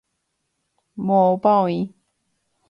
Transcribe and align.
Moõpa 1.09 1.53
oĩ. 1.67 1.77